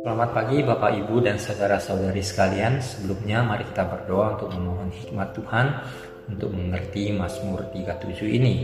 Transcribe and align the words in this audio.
Selamat 0.00 0.32
pagi 0.32 0.64
Bapak 0.64 0.96
Ibu 1.04 1.20
dan 1.20 1.36
saudara-saudari 1.36 2.24
sekalian. 2.24 2.80
Sebelumnya 2.80 3.44
mari 3.44 3.68
kita 3.68 3.84
berdoa 3.84 4.40
untuk 4.40 4.56
memohon 4.56 4.88
hikmat 4.88 5.36
Tuhan 5.36 5.66
untuk 6.32 6.48
mengerti 6.56 7.12
Mazmur 7.12 7.68
37 7.76 8.24
ini. 8.24 8.54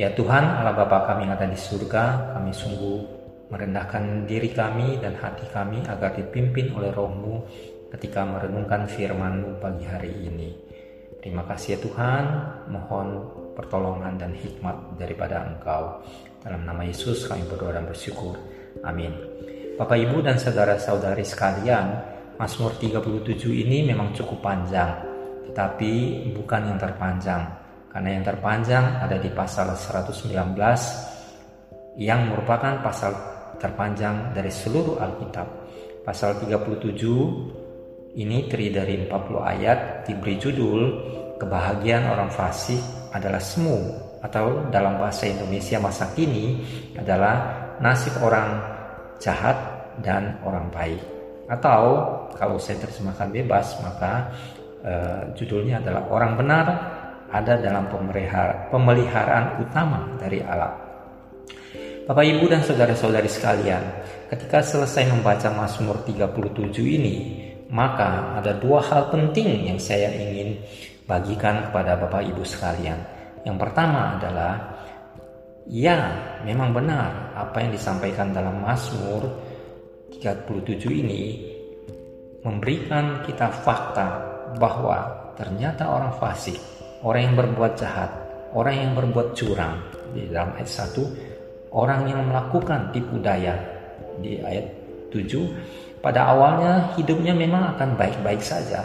Ya 0.00 0.08
Tuhan 0.16 0.40
Allah 0.40 0.72
Bapa 0.72 1.12
kami 1.12 1.28
yang 1.28 1.36
ada 1.36 1.44
di 1.52 1.60
surga, 1.60 2.32
kami 2.32 2.48
sungguh 2.48 3.04
merendahkan 3.52 4.24
diri 4.24 4.48
kami 4.48 4.96
dan 5.04 5.12
hati 5.20 5.44
kami 5.52 5.84
agar 5.84 6.16
dipimpin 6.16 6.72
oleh 6.72 6.96
rohmu 6.96 7.44
ketika 7.92 8.24
merenungkan 8.24 8.88
firman-Mu 8.88 9.60
pagi 9.60 9.84
hari 9.84 10.32
ini. 10.32 10.56
Terima 11.20 11.44
kasih 11.44 11.76
ya 11.76 11.78
Tuhan, 11.84 12.24
mohon 12.72 13.08
pertolongan 13.52 14.16
dan 14.16 14.32
hikmat 14.32 14.96
daripada 14.96 15.44
Engkau. 15.44 16.00
Dalam 16.42 16.66
nama 16.66 16.82
Yesus 16.82 17.30
kami 17.30 17.46
berdoa 17.46 17.78
dan 17.78 17.86
bersyukur. 17.86 18.34
Amin. 18.82 19.14
Bapak 19.78 19.94
Ibu 19.94 20.26
dan 20.26 20.42
saudara-saudari 20.42 21.22
sekalian, 21.22 21.86
Mazmur 22.34 22.74
37 22.82 23.46
ini 23.46 23.86
memang 23.86 24.10
cukup 24.10 24.42
panjang, 24.42 24.90
tetapi 25.46 26.26
bukan 26.34 26.74
yang 26.74 26.78
terpanjang. 26.82 27.46
Karena 27.86 28.18
yang 28.18 28.24
terpanjang 28.26 29.06
ada 29.06 29.22
di 29.22 29.30
pasal 29.30 29.70
119 29.78 30.58
yang 31.94 32.26
merupakan 32.26 32.82
pasal 32.82 33.14
terpanjang 33.62 34.34
dari 34.34 34.50
seluruh 34.50 34.98
Alkitab. 34.98 35.46
Pasal 36.02 36.42
37 36.42 38.18
ini 38.18 38.50
terdiri 38.50 38.74
dari 38.74 38.94
40 39.06 39.38
ayat 39.38 39.78
diberi 40.10 40.34
judul 40.42 40.80
Kebahagiaan 41.38 42.10
Orang 42.10 42.34
Fasih 42.34 42.82
adalah 43.14 43.38
Semu 43.38 44.11
atau 44.22 44.70
dalam 44.70 45.02
bahasa 45.02 45.26
Indonesia 45.26 45.82
masa 45.82 46.06
kini 46.14 46.62
adalah 46.94 47.42
nasib 47.82 48.14
orang 48.22 48.62
jahat 49.18 49.58
dan 49.98 50.38
orang 50.46 50.70
baik. 50.70 51.02
Atau 51.50 51.82
kalau 52.38 52.56
saya 52.56 52.78
terjemahkan 52.86 53.28
bebas 53.34 53.76
maka 53.82 54.30
uh, 54.86 55.22
judulnya 55.34 55.82
adalah 55.82 56.06
orang 56.08 56.32
benar 56.38 56.66
ada 57.32 57.58
dalam 57.58 57.90
pemeliharaan 58.70 59.58
utama 59.58 60.14
dari 60.20 60.38
Allah. 60.44 60.92
Bapak 62.02 62.24
Ibu 62.28 62.50
dan 62.50 62.60
saudara-saudari 62.66 63.30
sekalian, 63.30 63.82
ketika 64.26 64.58
selesai 64.58 65.06
membaca 65.06 65.48
Mazmur 65.54 66.02
37 66.02 66.82
ini, 66.82 67.16
maka 67.72 68.36
ada 68.36 68.58
dua 68.58 68.84
hal 68.84 69.08
penting 69.08 69.70
yang 69.70 69.78
saya 69.78 70.10
ingin 70.12 70.60
bagikan 71.08 71.70
kepada 71.70 71.96
Bapak 71.96 72.26
Ibu 72.26 72.42
sekalian. 72.44 73.21
Yang 73.42 73.56
pertama 73.58 74.18
adalah 74.18 74.72
Ya, 75.70 76.10
memang 76.42 76.74
benar 76.74 77.38
apa 77.38 77.62
yang 77.62 77.70
disampaikan 77.70 78.34
dalam 78.34 78.58
Mazmur 78.66 79.30
37 80.10 80.90
ini 80.90 81.38
memberikan 82.42 83.22
kita 83.22 83.46
fakta 83.62 84.08
bahwa 84.58 85.30
ternyata 85.38 85.86
orang 85.86 86.18
fasik, 86.18 86.58
orang 87.06 87.30
yang 87.30 87.36
berbuat 87.38 87.72
jahat, 87.78 88.10
orang 88.58 88.74
yang 88.74 88.92
berbuat 88.98 89.38
curang 89.38 89.78
di 90.10 90.26
dalam 90.26 90.50
ayat 90.58 90.66
1, 90.66 91.70
orang 91.70 92.10
yang 92.10 92.26
melakukan 92.26 92.90
tipu 92.90 93.22
daya 93.22 93.54
di 94.18 94.42
ayat 94.42 94.66
7, 95.14 96.02
pada 96.02 96.34
awalnya 96.34 96.90
hidupnya 96.98 97.38
memang 97.38 97.78
akan 97.78 97.94
baik-baik 97.94 98.42
saja, 98.42 98.82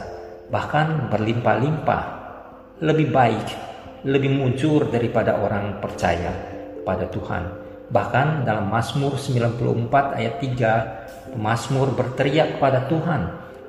bahkan 0.54 1.10
berlimpah-limpah, 1.10 2.04
lebih 2.86 3.10
baik, 3.10 3.67
lebih 4.08 4.32
mujur 4.32 4.88
daripada 4.88 5.36
orang 5.44 5.84
percaya 5.84 6.32
kepada 6.80 7.12
Tuhan. 7.12 7.44
Bahkan 7.92 8.48
dalam 8.48 8.72
Mazmur 8.72 9.20
94 9.20 10.16
ayat 10.16 10.40
3, 10.40 11.36
Mazmur 11.36 11.92
berteriak 11.92 12.56
kepada 12.56 12.88
Tuhan, 12.88 13.22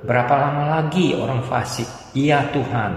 berapa 0.07 0.31
lama 0.31 0.79
lagi 0.79 1.11
orang 1.15 1.43
fasik? 1.43 1.87
Iya 2.15 2.47
Tuhan, 2.55 2.91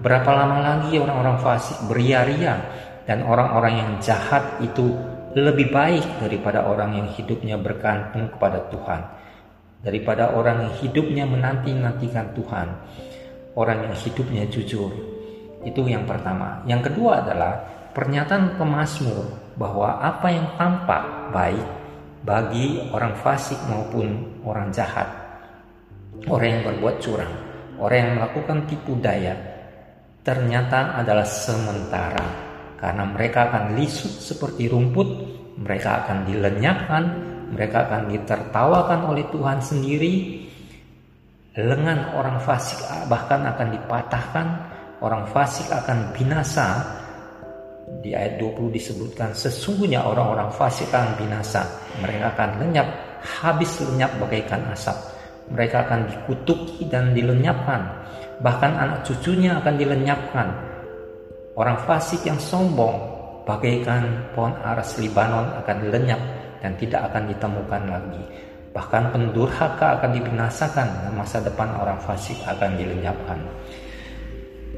berapa 0.00 0.30
lama 0.32 0.58
lagi 0.64 0.96
orang-orang 0.96 1.36
fasik 1.44 1.76
beria-ria 1.84 2.60
dan 3.04 3.24
orang-orang 3.28 3.74
yang 3.76 3.90
jahat 4.00 4.56
itu 4.64 4.96
lebih 5.36 5.68
baik 5.68 6.04
daripada 6.16 6.64
orang 6.64 6.96
yang 6.96 7.08
hidupnya 7.12 7.60
bergantung 7.60 8.32
kepada 8.32 8.72
Tuhan. 8.72 9.00
Daripada 9.84 10.32
orang 10.32 10.64
yang 10.64 10.74
hidupnya 10.80 11.24
menanti-nantikan 11.28 12.32
Tuhan. 12.32 12.68
Orang 13.52 13.84
yang 13.84 13.96
hidupnya 13.96 14.48
jujur. 14.48 15.15
Itu 15.66 15.82
yang 15.90 16.06
pertama. 16.06 16.62
Yang 16.70 16.94
kedua 16.94 17.26
adalah 17.26 17.58
pernyataan 17.90 18.54
pemazmur 18.54 19.26
bahwa 19.58 19.98
apa 19.98 20.30
yang 20.30 20.46
tampak 20.54 21.02
baik 21.34 21.66
bagi 22.22 22.86
orang 22.94 23.18
fasik 23.18 23.58
maupun 23.66 24.38
orang 24.46 24.70
jahat, 24.70 25.10
orang 26.30 26.60
yang 26.60 26.62
berbuat 26.70 26.96
curang, 27.02 27.34
orang 27.82 27.98
yang 27.98 28.12
melakukan 28.22 28.58
tipu 28.70 28.94
daya, 29.02 29.34
ternyata 30.22 31.02
adalah 31.02 31.26
sementara 31.26 32.26
karena 32.76 33.04
mereka 33.08 33.48
akan 33.50 33.74
lisut 33.74 34.12
seperti 34.12 34.68
rumput, 34.68 35.08
mereka 35.56 36.04
akan 36.04 36.28
dilenyapkan, 36.28 37.04
mereka 37.56 37.88
akan 37.88 38.12
ditertawakan 38.12 39.00
oleh 39.08 39.24
Tuhan 39.32 39.58
sendiri. 39.58 40.44
Lengan 41.56 42.12
orang 42.12 42.36
fasik 42.44 42.84
bahkan 43.08 43.48
akan 43.48 43.72
dipatahkan, 43.72 44.46
orang 45.04 45.28
fasik 45.28 45.68
akan 45.72 46.12
binasa. 46.14 46.84
Di 48.02 48.14
ayat 48.14 48.42
20 48.42 48.74
disebutkan 48.74 49.30
sesungguhnya 49.30 50.02
orang-orang 50.02 50.50
fasik 50.50 50.90
akan 50.90 51.14
binasa. 51.18 51.62
Mereka 52.02 52.34
akan 52.34 52.50
lenyap 52.62 52.88
habis 53.22 53.78
lenyap 53.82 54.10
bagaikan 54.18 54.62
asap. 54.74 54.96
Mereka 55.46 55.86
akan 55.86 56.00
dikutuki 56.10 56.90
dan 56.90 57.14
dilenyapkan. 57.14 57.86
Bahkan 58.42 58.72
anak 58.74 58.98
cucunya 59.06 59.62
akan 59.62 59.74
dilenyapkan. 59.78 60.48
Orang 61.56 61.78
fasik 61.86 62.26
yang 62.26 62.36
sombong 62.36 62.98
bagaikan 63.46 64.34
pohon 64.34 64.52
aras 64.66 64.98
Libanon 64.98 65.46
akan 65.62 65.76
lenyap 65.88 66.20
dan 66.60 66.74
tidak 66.76 67.06
akan 67.08 67.30
ditemukan 67.30 67.82
lagi. 67.86 68.22
Bahkan 68.74 69.14
pendurhaka 69.14 70.02
akan 70.02 70.10
dibinasakan 70.20 70.88
dan 71.06 71.12
masa 71.16 71.40
depan 71.40 71.70
orang 71.80 71.96
fasik 72.02 72.36
akan 72.44 72.76
dilenyapkan 72.76 73.40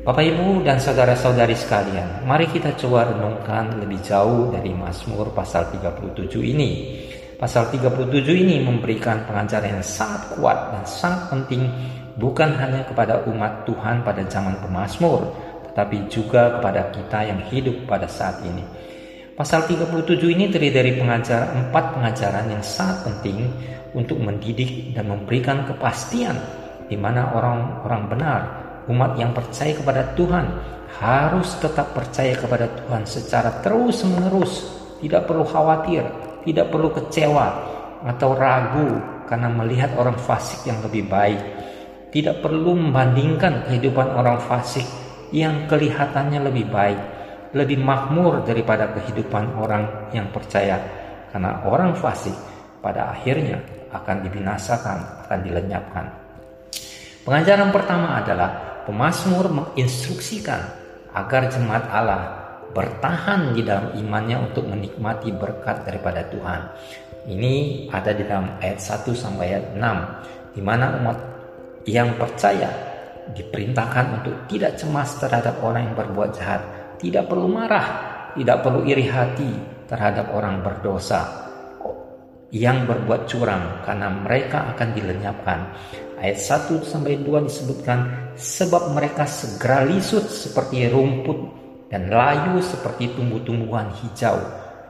Bapak 0.08 0.24
Ibu 0.24 0.64
dan 0.64 0.80
saudara-saudari 0.80 1.52
sekalian, 1.52 2.24
mari 2.24 2.48
kita 2.48 2.72
coba 2.80 3.12
renungkan 3.12 3.76
lebih 3.76 4.00
jauh 4.00 4.48
dari 4.48 4.72
Mazmur 4.72 5.36
pasal 5.36 5.68
37 5.68 6.32
ini. 6.48 6.96
Pasal 7.36 7.68
37 7.68 8.08
ini 8.32 8.56
memberikan 8.64 9.28
pengajaran 9.28 9.68
yang 9.68 9.84
sangat 9.84 10.32
kuat 10.32 10.72
dan 10.72 10.80
sangat 10.88 11.28
penting 11.28 11.68
bukan 12.16 12.56
hanya 12.56 12.88
kepada 12.88 13.20
umat 13.28 13.68
Tuhan 13.68 14.00
pada 14.00 14.24
zaman 14.24 14.56
pemazmur, 14.64 15.28
tetapi 15.68 16.08
juga 16.08 16.56
kepada 16.56 16.88
kita 16.88 17.28
yang 17.28 17.44
hidup 17.52 17.76
pada 17.84 18.08
saat 18.08 18.40
ini. 18.48 18.64
Pasal 19.36 19.68
37 19.68 19.92
ini 20.24 20.48
terdiri 20.48 20.72
dari 20.72 20.92
pengajar, 20.96 21.52
empat 21.52 21.84
pengajaran 22.00 22.48
yang 22.48 22.64
sangat 22.64 23.12
penting 23.12 23.44
untuk 23.92 24.16
mendidik 24.24 24.88
dan 24.96 25.04
memberikan 25.12 25.68
kepastian 25.68 26.40
di 26.88 26.96
mana 26.96 27.28
orang-orang 27.36 28.02
benar 28.08 28.40
umat 28.88 29.20
yang 29.20 29.36
percaya 29.36 29.72
kepada 29.76 30.16
Tuhan 30.16 30.46
harus 30.98 31.54
tetap 31.62 31.94
percaya 31.94 32.34
kepada 32.34 32.66
Tuhan 32.66 33.04
secara 33.06 33.62
terus-menerus, 33.62 34.66
tidak 34.98 35.30
perlu 35.30 35.46
khawatir, 35.46 36.02
tidak 36.42 36.66
perlu 36.72 36.90
kecewa 36.90 37.46
atau 38.02 38.34
ragu 38.34 38.98
karena 39.28 39.52
melihat 39.52 39.94
orang 40.00 40.16
fasik 40.16 40.66
yang 40.66 40.80
lebih 40.82 41.06
baik. 41.06 41.40
Tidak 42.08 42.40
perlu 42.40 42.72
membandingkan 42.72 43.68
kehidupan 43.68 44.16
orang 44.16 44.40
fasik 44.40 44.84
yang 45.28 45.68
kelihatannya 45.68 46.40
lebih 46.40 46.72
baik, 46.72 47.00
lebih 47.52 47.84
makmur 47.84 48.40
daripada 48.48 48.88
kehidupan 48.96 49.60
orang 49.60 50.08
yang 50.16 50.32
percaya. 50.32 50.80
Karena 51.28 51.60
orang 51.68 51.92
fasik 51.92 52.32
pada 52.80 53.12
akhirnya 53.12 53.60
akan 53.92 54.24
dibinasakan, 54.24 55.28
akan 55.28 55.38
dilenyapkan. 55.44 56.04
Pengajaran 57.28 57.68
pertama 57.68 58.16
adalah 58.24 58.67
Pemasmur 58.88 59.52
menginstruksikan 59.52 60.64
agar 61.12 61.52
jemaat 61.52 61.84
Allah 61.92 62.22
bertahan 62.72 63.52
di 63.52 63.60
dalam 63.60 63.92
imannya 64.00 64.48
untuk 64.48 64.64
menikmati 64.64 65.28
berkat 65.28 65.84
daripada 65.84 66.24
Tuhan. 66.32 66.72
Ini 67.28 67.86
ada 67.92 68.16
di 68.16 68.24
dalam 68.24 68.56
ayat 68.56 68.80
1 68.80 69.12
sampai 69.12 69.44
ayat 69.52 69.76
6 69.76 70.56
di 70.56 70.64
mana 70.64 70.96
umat 71.04 71.18
yang 71.84 72.16
percaya 72.16 72.72
diperintahkan 73.36 74.24
untuk 74.24 74.34
tidak 74.48 74.80
cemas 74.80 75.20
terhadap 75.20 75.60
orang 75.60 75.92
yang 75.92 75.96
berbuat 75.96 76.30
jahat, 76.32 76.62
tidak 76.96 77.28
perlu 77.28 77.44
marah, 77.44 77.86
tidak 78.32 78.64
perlu 78.64 78.88
iri 78.88 79.04
hati 79.04 79.52
terhadap 79.84 80.32
orang 80.32 80.64
berdosa 80.64 81.28
yang 82.48 82.88
berbuat 82.88 83.28
curang 83.28 83.84
karena 83.84 84.08
mereka 84.08 84.72
akan 84.72 84.88
dilenyapkan. 84.96 85.60
Ayat 86.18 86.38
1 86.42 86.82
sampai 86.82 87.22
2 87.22 87.46
disebutkan 87.46 88.34
sebab 88.34 88.90
mereka 88.90 89.22
segera 89.22 89.86
lisut 89.86 90.26
seperti 90.26 90.90
rumput 90.90 91.38
dan 91.86 92.10
layu 92.10 92.58
seperti 92.58 93.14
tumbuh-tumbuhan 93.14 93.94
hijau. 94.02 94.38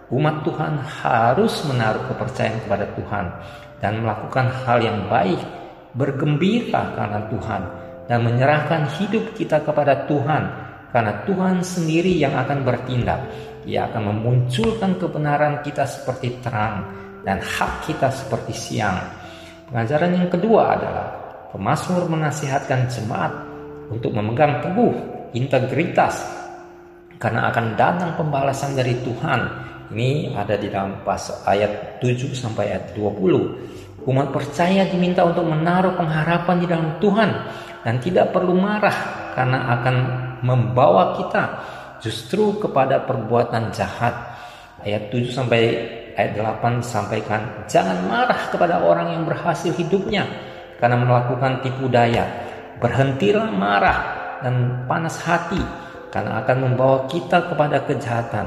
umat 0.08 0.40
Tuhan 0.40 0.80
harus 0.80 1.52
menaruh 1.68 2.00
kepercayaan 2.08 2.64
kepada 2.64 2.88
Tuhan 2.96 3.24
dan 3.76 4.00
melakukan 4.00 4.48
hal 4.64 4.80
yang 4.80 5.04
baik, 5.12 5.36
bergembira 5.92 6.96
karena 6.96 7.20
Tuhan, 7.28 7.62
dan 8.08 8.18
menyerahkan 8.24 8.88
hidup 8.96 9.36
kita 9.36 9.60
kepada 9.60 10.08
Tuhan, 10.08 10.42
karena 10.96 11.12
Tuhan 11.28 11.60
sendiri 11.60 12.16
yang 12.16 12.32
akan 12.40 12.64
bertindak. 12.64 13.20
Ia 13.68 13.84
akan 13.92 14.16
memunculkan 14.16 14.96
kebenaran 14.96 15.60
kita 15.60 15.84
seperti 15.84 16.40
terang 16.40 16.88
dan 17.20 17.36
hak 17.36 17.84
kita 17.84 18.08
seperti 18.08 18.56
siang. 18.56 18.96
Pengajaran 19.68 20.16
yang 20.16 20.32
kedua 20.32 20.80
adalah 20.80 21.06
pemazmur 21.52 22.08
menasihatkan 22.08 22.88
jemaat 22.88 23.32
untuk 23.88 24.12
memegang 24.12 24.60
teguh 24.60 24.92
integritas 25.32 26.20
karena 27.18 27.50
akan 27.50 27.74
datang 27.74 28.10
pembalasan 28.14 28.78
dari 28.78 28.94
Tuhan. 29.02 29.40
Ini 29.88 30.36
ada 30.36 30.54
di 30.60 30.68
dalam 30.68 31.00
pas 31.00 31.20
ayat 31.48 31.98
7 31.98 32.36
sampai 32.36 32.76
ayat 32.76 32.92
20. 32.92 34.04
Umat 34.04 34.28
percaya 34.32 34.84
diminta 34.88 35.24
untuk 35.24 35.48
menaruh 35.48 35.96
pengharapan 35.96 36.56
di 36.60 36.66
dalam 36.68 36.88
Tuhan 37.00 37.30
dan 37.82 37.94
tidak 38.00 38.32
perlu 38.36 38.56
marah 38.56 39.32
karena 39.32 39.58
akan 39.80 39.96
membawa 40.44 41.16
kita 41.16 41.42
justru 42.04 42.60
kepada 42.60 43.02
perbuatan 43.04 43.72
jahat. 43.72 44.14
Ayat 44.84 45.10
7 45.10 45.34
sampai 45.34 45.62
ayat 46.14 46.36
8 46.36 46.84
sampaikan 46.84 47.66
jangan 47.66 47.98
marah 48.06 48.52
kepada 48.52 48.84
orang 48.84 49.18
yang 49.18 49.24
berhasil 49.26 49.74
hidupnya 49.74 50.28
karena 50.78 50.96
melakukan 51.02 51.60
tipu 51.60 51.90
daya. 51.90 52.24
Berhentilah 52.78 53.50
marah 53.50 54.00
dan 54.40 54.86
panas 54.86 55.18
hati 55.26 55.58
karena 56.14 56.40
akan 56.46 56.56
membawa 56.70 57.04
kita 57.10 57.50
kepada 57.50 57.82
kejahatan. 57.84 58.46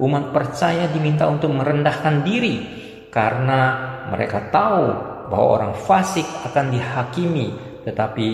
Umat 0.00 0.32
percaya 0.32 0.88
diminta 0.88 1.28
untuk 1.28 1.52
merendahkan 1.52 2.24
diri 2.24 2.56
karena 3.12 3.60
mereka 4.12 4.48
tahu 4.52 4.84
bahwa 5.28 5.46
orang 5.60 5.72
fasik 5.76 6.24
akan 6.48 6.72
dihakimi, 6.72 7.52
tetapi 7.84 8.28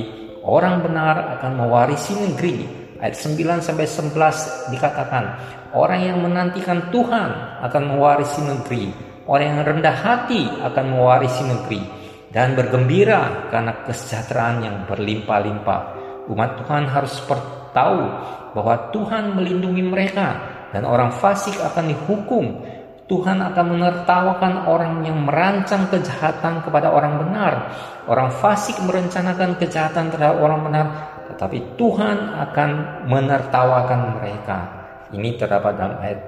orang 0.46 0.82
benar 0.82 1.38
akan 1.38 1.52
mewarisi 1.58 2.14
negeri. 2.14 2.86
Ayat 2.96 3.18
9 3.18 3.60
sampai 3.60 3.84
11 3.84 4.72
dikatakan, 4.72 5.24
orang 5.76 6.00
yang 6.00 6.18
menantikan 6.22 6.88
Tuhan 6.88 7.60
akan 7.66 7.82
mewarisi 7.92 8.40
negeri. 8.40 8.84
Orang 9.26 9.58
yang 9.58 9.60
rendah 9.66 9.96
hati 10.06 10.46
akan 10.62 10.84
mewarisi 10.94 11.42
negeri 11.44 12.05
dan 12.36 12.52
bergembira 12.52 13.48
karena 13.48 13.72
kesejahteraan 13.88 14.60
yang 14.60 14.76
berlimpah-limpah. 14.84 15.80
Umat 16.28 16.60
Tuhan 16.60 16.84
harus 16.84 17.24
tahu 17.72 18.00
bahwa 18.52 18.92
Tuhan 18.92 19.32
melindungi 19.32 19.80
mereka 19.80 20.36
dan 20.68 20.84
orang 20.84 21.16
fasik 21.16 21.56
akan 21.56 21.96
dihukum. 21.96 22.60
Tuhan 23.06 23.38
akan 23.40 23.66
menertawakan 23.78 24.68
orang 24.68 25.00
yang 25.06 25.24
merancang 25.24 25.88
kejahatan 25.88 26.60
kepada 26.60 26.92
orang 26.92 27.24
benar. 27.24 27.52
Orang 28.04 28.28
fasik 28.28 28.76
merencanakan 28.84 29.56
kejahatan 29.56 30.12
terhadap 30.12 30.36
orang 30.42 30.60
benar, 30.66 30.86
tetapi 31.32 31.78
Tuhan 31.80 32.34
akan 32.36 32.70
menertawakan 33.06 34.00
mereka. 34.18 34.58
Ini 35.14 35.38
terdapat 35.38 35.72
dalam 35.78 35.96
ayat 36.02 36.20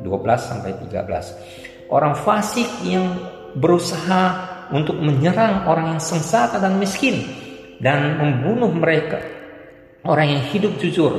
12 0.00 0.40
sampai 0.40 0.72
13. 0.88 1.92
Orang 1.92 2.16
fasik 2.16 2.66
yang 2.80 3.12
berusaha 3.52 4.51
untuk 4.72 4.96
menyerang 4.98 5.68
orang 5.68 5.96
yang 5.96 6.02
sengsara 6.02 6.56
dan 6.58 6.80
miskin 6.80 7.22
dan 7.78 8.16
membunuh 8.16 8.72
mereka 8.72 9.20
orang 10.02 10.38
yang 10.38 10.42
hidup 10.50 10.74
jujur 10.80 11.12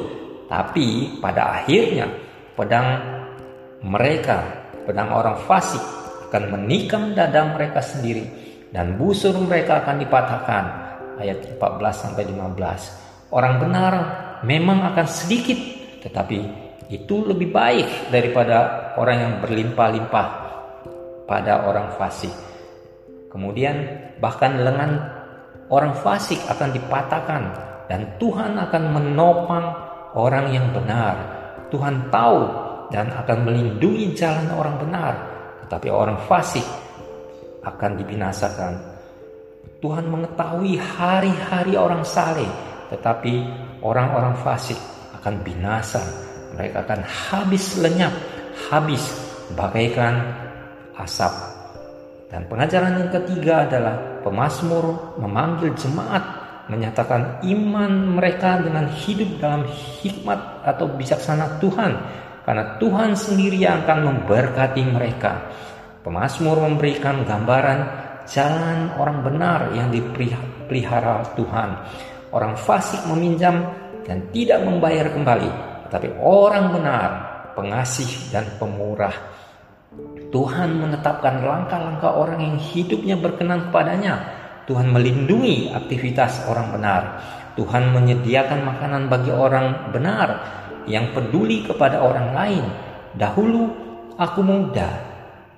tapi 0.53 1.17
pada 1.17 1.61
akhirnya 1.61 2.05
pedang 2.53 3.01
mereka, 3.83 4.69
pedang 4.85 5.11
orang 5.11 5.37
fasik 5.43 5.81
akan 6.29 6.43
menikam 6.53 7.13
dada 7.13 7.45
mereka 7.51 7.81
sendiri 7.81 8.25
dan 8.69 8.97
busur 8.97 9.33
mereka 9.43 9.81
akan 9.85 10.01
dipatahkan. 10.01 10.65
Ayat 11.13 11.45
14 11.57 11.93
sampai 11.93 12.23
15. 12.25 13.33
Orang 13.33 13.61
benar 13.61 13.93
memang 14.41 14.93
akan 14.93 15.07
sedikit 15.09 15.57
tetapi 16.01 16.37
itu 16.89 17.15
lebih 17.25 17.53
baik 17.53 18.13
daripada 18.13 18.91
orang 18.97 19.17
yang 19.17 19.33
berlimpah-limpah 19.41 20.27
pada 21.25 21.65
orang 21.69 21.93
fasik. 21.97 22.52
Kemudian 23.33 23.75
bahkan 24.21 24.61
lengan 24.61 25.01
orang 25.73 25.97
fasik 25.97 26.37
akan 26.45 26.69
dipatahkan 26.69 27.43
dan 27.89 28.05
Tuhan 28.21 28.61
akan 28.61 28.83
menopang 28.93 29.65
orang 30.13 30.53
yang 30.53 30.69
benar. 30.69 31.17
Tuhan 31.73 32.13
tahu 32.13 32.39
dan 32.93 33.09
akan 33.09 33.49
melindungi 33.49 34.13
jalan 34.13 34.53
orang 34.53 34.77
benar, 34.77 35.13
tetapi 35.65 35.89
orang 35.89 36.21
fasik 36.29 36.65
akan 37.65 37.97
dibinasakan. 37.97 38.73
Tuhan 39.81 40.05
mengetahui 40.07 40.77
hari-hari 40.77 41.73
orang 41.73 42.05
saleh, 42.05 42.47
tetapi 42.93 43.43
orang-orang 43.81 44.37
fasik 44.45 44.77
akan 45.17 45.41
binasa. 45.41 45.99
Mereka 46.53 46.85
akan 46.85 47.01
habis 47.01 47.81
lenyap, 47.81 48.13
habis 48.69 49.01
bagaikan 49.57 50.21
asap. 51.01 51.52
Dan 52.33 52.49
pengajaran 52.49 52.97
yang 52.97 53.11
ketiga 53.13 53.69
adalah 53.69 54.25
pemazmur 54.25 55.13
memanggil 55.21 55.69
jemaat 55.77 56.41
menyatakan 56.65 57.45
iman 57.45 58.17
mereka 58.17 58.57
dengan 58.57 58.89
hidup 58.89 59.37
dalam 59.37 59.69
hikmat 60.01 60.65
atau 60.65 60.89
bijaksana 60.97 61.61
Tuhan 61.61 61.93
karena 62.41 62.81
Tuhan 62.81 63.13
sendiri 63.13 63.61
yang 63.61 63.85
akan 63.85 63.99
memberkati 64.09 64.81
mereka. 64.81 65.53
Pemasmur 66.03 66.59
memberikan 66.59 67.23
gambaran 67.23 67.79
jalan 68.27 68.91
orang 68.99 69.23
benar 69.23 69.59
yang 69.71 69.87
dipelihara 69.87 71.23
Tuhan. 71.39 71.69
Orang 72.33 72.59
fasik 72.59 72.99
meminjam 73.07 73.61
dan 74.03 74.27
tidak 74.35 74.65
membayar 74.67 75.07
kembali, 75.07 75.51
tapi 75.87 76.11
orang 76.19 76.75
benar, 76.75 77.09
pengasih 77.55 78.33
dan 78.35 78.43
pemurah. 78.59 79.15
Tuhan 80.33 80.81
menetapkan 80.81 81.45
langkah-langkah 81.45 82.09
orang 82.09 82.41
yang 82.41 82.57
hidupnya 82.57 83.13
berkenan 83.21 83.69
kepadanya 83.69 84.41
Tuhan 84.63 84.95
melindungi 84.95 85.75
aktivitas 85.75 86.47
orang 86.47 86.71
benar. 86.71 87.01
Tuhan 87.53 87.93
menyediakan 87.93 88.65
makanan 88.65 89.11
bagi 89.11 89.29
orang 89.29 89.91
benar 89.93 90.29
yang 90.87 91.11
peduli 91.11 91.67
kepada 91.67 92.01
orang 92.01 92.33
lain. 92.33 92.65
Dahulu 93.13 93.61
aku 94.17 94.41
muda, 94.41 94.89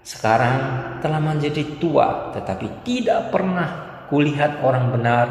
sekarang 0.01 0.57
telah 0.99 1.21
menjadi 1.21 1.79
tua, 1.79 2.33
tetapi 2.35 2.83
tidak 2.83 3.31
pernah 3.31 3.69
kulihat 4.11 4.59
orang 4.59 4.91
benar 4.91 5.25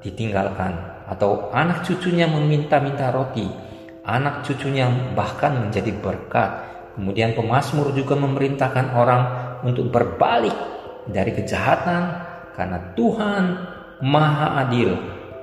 ditinggalkan 0.00 1.04
atau 1.10 1.50
anak 1.52 1.84
cucunya 1.84 2.30
meminta-minta 2.30 3.10
roti. 3.10 3.46
Anak 4.06 4.46
cucunya 4.46 4.86
bahkan 5.18 5.58
menjadi 5.66 5.90
berkat. 5.90 6.75
Kemudian 6.96 7.36
pemazmur 7.36 7.92
juga 7.92 8.16
memerintahkan 8.16 8.96
orang 8.96 9.22
untuk 9.68 9.92
berbalik 9.92 10.56
dari 11.04 11.36
kejahatan 11.36 12.02
karena 12.56 12.96
Tuhan 12.96 13.44
Maha 14.00 14.64
Adil. 14.64 14.96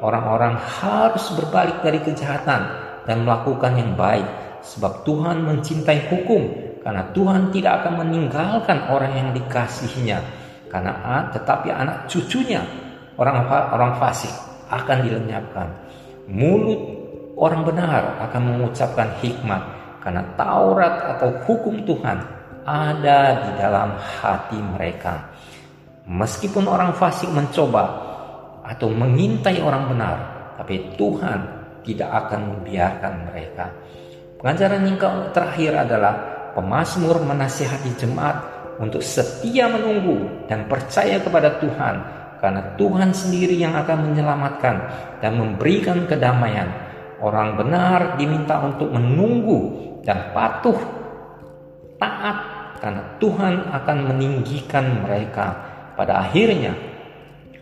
Orang-orang 0.03 0.60
harus 0.60 1.31
berbalik 1.38 1.79
dari 1.79 2.01
kejahatan 2.03 2.62
dan 3.07 3.24
melakukan 3.24 3.77
yang 3.79 3.95
baik 3.95 4.25
sebab 4.65 5.07
Tuhan 5.07 5.48
mencintai 5.48 6.12
hukum 6.12 6.43
karena 6.83 7.07
Tuhan 7.15 7.55
tidak 7.55 7.86
akan 7.86 7.93
meninggalkan 8.03 8.91
orang 8.91 9.15
yang 9.15 9.29
dikasihinya. 9.31 10.19
Karena 10.67 11.29
tetapi 11.31 11.69
anak 11.69 12.10
cucunya 12.10 12.65
orang 13.15 13.48
orang 13.48 13.91
fasik 14.01 14.33
akan 14.67 15.05
dilenyapkan. 15.05 15.67
Mulut 16.27 16.81
orang 17.38 17.62
benar 17.63 18.19
akan 18.27 18.41
mengucapkan 18.41 19.22
hikmat 19.22 19.62
karena 20.03 20.22
Taurat 20.36 21.15
atau 21.15 21.31
hukum 21.48 21.88
Tuhan 21.88 22.19
ada 22.67 23.48
di 23.48 23.51
dalam 23.55 23.95
hati 23.95 24.60
mereka 24.60 25.33
Meskipun 26.03 26.67
orang 26.67 26.91
fasik 26.91 27.31
mencoba 27.31 27.83
atau 28.67 28.91
mengintai 28.91 29.63
orang 29.63 29.88
benar, 29.88 30.17
tapi 30.60 31.00
Tuhan 31.00 31.39
tidak 31.88 32.10
akan 32.27 32.39
membiarkan 32.51 33.13
mereka. 33.31 33.72
Pengajaran 34.36 34.83
yang 34.83 35.00
terakhir 35.31 35.72
adalah 35.88 36.13
pemazmur 36.51 37.24
menasihati 37.24 37.95
jemaat 37.95 38.36
untuk 38.83 39.00
setia 39.00 39.72
menunggu 39.72 40.43
dan 40.51 40.67
percaya 40.67 41.24
kepada 41.24 41.55
Tuhan 41.63 41.95
karena 42.43 42.75
Tuhan 42.75 43.15
sendiri 43.15 43.55
yang 43.55 43.72
akan 43.79 44.12
menyelamatkan 44.12 44.75
dan 45.24 45.39
memberikan 45.39 46.03
kedamaian. 46.03 46.67
Orang 47.23 47.55
benar 47.55 48.19
diminta 48.19 48.59
untuk 48.59 48.91
menunggu 48.91 49.71
dan 50.03 50.35
patuh 50.35 50.75
taat 51.95 52.37
karena 52.83 53.03
Tuhan 53.15 53.53
akan 53.71 53.97
meninggikan 54.11 55.07
mereka 55.07 55.55
pada 55.95 56.19
akhirnya 56.19 56.75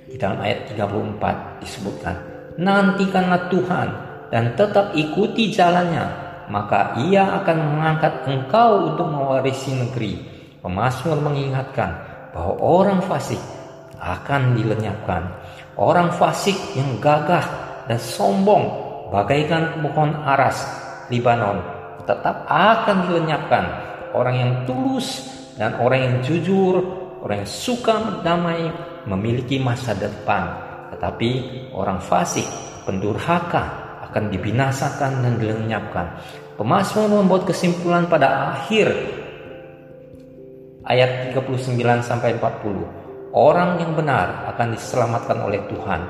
di 0.10 0.18
dalam 0.18 0.42
ayat 0.42 0.66
34 0.74 1.62
disebutkan, 1.62 2.16
nantikanlah 2.58 3.54
Tuhan 3.54 3.88
dan 4.34 4.58
tetap 4.58 4.98
ikuti 4.98 5.54
jalannya 5.54 6.32
maka 6.52 7.00
ia 7.00 7.40
akan 7.42 7.58
mengangkat 7.78 8.28
engkau 8.28 8.92
untuk 8.92 9.08
mewarisi 9.08 9.72
negeri. 9.72 10.20
Pemasmur 10.62 11.18
mengingatkan 11.18 11.90
bahwa 12.36 12.54
orang 12.62 13.00
fasik 13.02 13.40
akan 13.98 14.54
dilenyapkan. 14.54 15.26
Orang 15.80 16.14
fasik 16.14 16.54
yang 16.76 17.00
gagah 17.00 17.42
dan 17.88 17.98
sombong 17.98 18.91
bagaikan 19.12 19.84
pohon 19.84 20.16
aras 20.24 20.64
Libanon 21.12 21.82
tetap 22.08 22.48
akan 22.48 23.12
dilenyapkan. 23.12 23.64
Orang 24.12 24.36
yang 24.36 24.52
tulus 24.68 25.28
dan 25.56 25.78
orang 25.80 26.00
yang 26.04 26.16
jujur, 26.24 26.84
orang 27.24 27.46
yang 27.46 27.52
suka 27.52 27.96
berdamai 28.00 28.72
memiliki 29.08 29.60
masa 29.62 29.96
depan. 29.96 30.52
Tetapi 30.92 31.30
orang 31.72 32.04
fasik, 32.04 32.44
pendurhaka 32.84 33.64
akan 34.10 34.28
dibinasakan 34.28 35.24
dan 35.24 35.34
dilenyapkan. 35.40 36.20
Pemasmur 36.60 37.08
membuat 37.08 37.48
kesimpulan 37.48 38.12
pada 38.12 38.52
akhir 38.52 38.92
ayat 40.84 41.32
39 41.32 41.80
sampai 42.04 42.36
40. 42.36 43.32
Orang 43.32 43.80
yang 43.80 43.96
benar 43.96 44.52
akan 44.52 44.76
diselamatkan 44.76 45.40
oleh 45.40 45.64
Tuhan. 45.72 46.02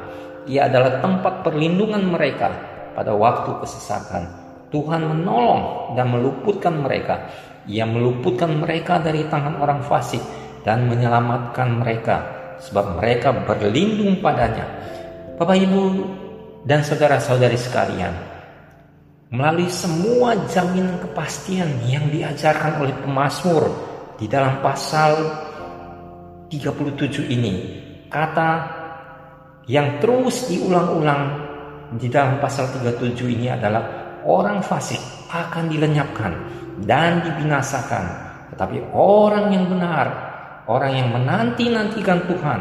Ia 0.49 0.65
adalah 0.65 0.97
tempat 0.97 1.45
perlindungan 1.45 2.01
mereka 2.09 2.49
pada 2.93 3.15
waktu 3.15 3.55
kesesakan. 3.63 4.23
Tuhan 4.71 5.03
menolong 5.03 5.93
dan 5.99 6.07
meluputkan 6.11 6.79
mereka. 6.79 7.27
Ia 7.67 7.83
meluputkan 7.83 8.63
mereka 8.63 8.97
dari 9.03 9.27
tangan 9.27 9.59
orang 9.59 9.83
fasik 9.83 10.23
dan 10.63 10.87
menyelamatkan 10.87 11.81
mereka 11.83 12.17
sebab 12.61 13.01
mereka 13.01 13.35
berlindung 13.43 14.21
padanya. 14.23 14.63
Bapak 15.35 15.57
Ibu 15.57 15.83
dan 16.63 16.85
saudara-saudari 16.85 17.57
sekalian, 17.57 18.13
melalui 19.33 19.67
semua 19.67 20.37
jaminan 20.47 21.01
kepastian 21.01 21.67
yang 21.89 22.07
diajarkan 22.13 22.83
oleh 22.83 22.93
pemazmur 23.01 23.63
di 24.21 24.29
dalam 24.29 24.61
pasal 24.61 25.17
37 26.51 27.31
ini 27.31 27.53
kata 28.11 28.51
yang 29.65 30.03
terus 30.03 30.51
diulang-ulang 30.51 31.50
di 31.95 32.07
dalam 32.07 32.39
pasal 32.39 32.71
37 32.71 33.35
ini 33.35 33.51
adalah 33.51 33.83
orang 34.23 34.63
fasik 34.63 34.99
akan 35.31 35.67
dilenyapkan 35.67 36.31
dan 36.87 37.23
dibinasakan 37.23 38.03
tetapi 38.55 38.91
orang 38.95 39.51
yang 39.51 39.65
benar 39.67 40.07
orang 40.67 40.91
yang 40.95 41.09
menanti-nantikan 41.11 42.27
Tuhan 42.27 42.59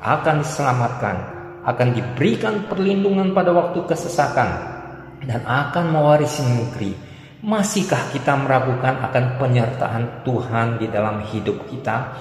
akan 0.00 0.34
diselamatkan 0.40 1.16
akan 1.60 1.88
diberikan 1.92 2.64
perlindungan 2.66 3.36
pada 3.36 3.52
waktu 3.52 3.84
kesesakan 3.84 4.48
dan 5.24 5.44
akan 5.44 5.92
mewarisi 5.92 6.40
negeri. 6.44 6.92
Masihkah 7.40 8.12
kita 8.12 8.36
meragukan 8.36 9.00
akan 9.00 9.40
penyertaan 9.40 10.24
Tuhan 10.24 10.76
di 10.76 10.86
dalam 10.92 11.24
hidup 11.24 11.68
kita? 11.72 12.12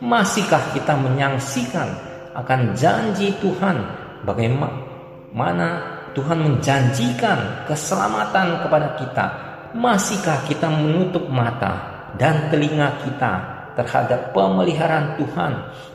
Masihkah 0.00 0.72
kita 0.72 0.96
menyangsikan 0.96 1.88
akan 2.32 2.72
janji 2.72 3.36
Tuhan? 3.36 4.00
Bagaimana 4.24 5.91
Tuhan 6.12 6.38
menjanjikan 6.44 7.64
keselamatan 7.64 8.64
kepada 8.64 8.88
kita? 9.00 9.26
Masihkah 9.72 10.44
kita 10.44 10.68
menutup 10.68 11.32
mata 11.32 12.04
dan 12.20 12.52
telinga 12.52 13.00
kita 13.00 13.32
terhadap 13.72 14.36
pemeliharaan 14.36 15.16
Tuhan 15.16 15.52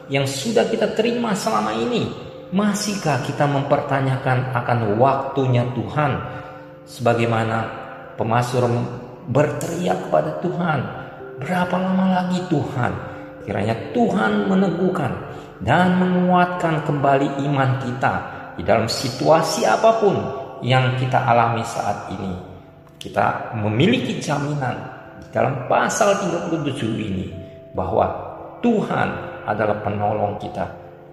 yang 0.10 0.26
sudah 0.26 0.66
kita 0.66 0.98
terima 0.98 1.38
selama 1.38 1.78
ini? 1.78 2.10
Masihkah 2.50 3.22
kita 3.22 3.46
mempertanyakan 3.46 4.56
akan 4.56 4.80
waktunya 4.98 5.68
Tuhan 5.76 6.12
sebagaimana 6.88 7.58
pemasur 8.18 8.66
berteriak 9.28 10.08
kepada 10.08 10.40
Tuhan, 10.42 10.80
berapa 11.44 11.76
lama 11.76 12.06
lagi 12.24 12.40
Tuhan? 12.50 12.92
Kiranya 13.46 13.76
Tuhan 13.94 14.50
meneguhkan 14.50 15.12
dan 15.62 16.00
menguatkan 16.02 16.84
kembali 16.84 17.46
iman 17.48 17.80
kita 17.84 18.37
di 18.58 18.66
dalam 18.66 18.90
situasi 18.90 19.64
apa 19.64 20.02
pun 20.02 20.18
yang 20.66 20.98
kita 20.98 21.22
alami 21.22 21.62
saat 21.62 22.10
ini. 22.18 22.34
Kita 22.98 23.54
memiliki 23.62 24.18
jaminan 24.18 24.74
di 25.22 25.30
dalam 25.30 25.70
pasal 25.70 26.18
37 26.50 26.74
ini 26.98 27.30
bahwa 27.78 28.10
Tuhan 28.66 29.10
adalah 29.46 29.78
penolong 29.86 30.42
kita. 30.42 30.66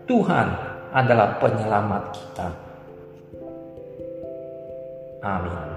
Tuhan 0.09 0.49
adalah 0.97 1.37
penyelamat 1.37 2.03
kita. 2.17 2.49
Amin. 5.25 5.74